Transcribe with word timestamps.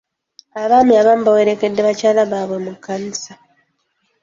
Abaami 0.61 0.93
abamu 1.01 1.23
baawerekedde 1.25 1.79
bakyala 1.87 2.21
baabwe 2.31 2.57
ku 2.67 2.73
kkanisa. 2.77 3.33